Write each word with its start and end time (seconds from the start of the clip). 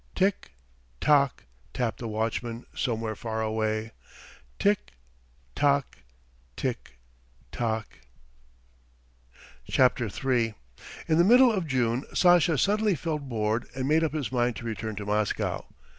"Tick 0.15 0.53
tock," 0.99 1.43
tapped 1.75 1.99
the 1.99 2.07
watchman 2.07 2.65
somewhere 2.73 3.15
far 3.15 3.43
away. 3.43 3.91
"Tick 4.57 4.93
tock... 5.53 5.99
tick 6.57 6.97
tock...." 7.51 7.99
III 9.69 10.55
In 11.07 11.17
the 11.19 11.23
middle 11.23 11.51
of 11.53 11.67
June 11.67 12.05
Sasha 12.15 12.57
suddenly 12.57 12.95
felt 12.95 13.29
bored 13.29 13.67
and 13.75 13.87
made 13.87 14.03
up 14.03 14.13
his 14.13 14.31
mind 14.31 14.55
to 14.55 14.65
return 14.65 14.95
to 14.95 15.05
Moscow. 15.05 15.67